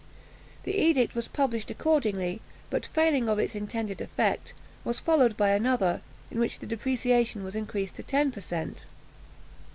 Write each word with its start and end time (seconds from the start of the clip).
The 0.63 0.75
edict 0.75 1.13
was 1.13 1.27
published 1.27 1.69
accordingly; 1.69 2.41
but 2.71 2.87
failing 2.87 3.29
of 3.29 3.37
its 3.37 3.53
intended 3.53 4.01
effect, 4.01 4.55
was 4.83 4.99
followed 4.99 5.37
by 5.37 5.49
another, 5.49 6.01
in 6.31 6.39
which 6.39 6.57
the 6.57 6.65
depreciation 6.65 7.43
was 7.43 7.53
increased 7.55 7.97
to 7.97 8.01
ten 8.03 8.31
per 8.31 8.41
cent. 8.41 8.85